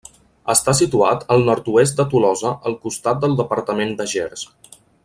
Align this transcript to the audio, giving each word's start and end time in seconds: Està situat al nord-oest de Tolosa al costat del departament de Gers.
Està 0.53 0.73
situat 0.79 1.25
al 1.35 1.45
nord-oest 1.49 2.01
de 2.01 2.07
Tolosa 2.15 2.55
al 2.71 2.79
costat 2.87 3.23
del 3.27 3.39
departament 3.45 3.97
de 4.03 4.13
Gers. 4.17 4.51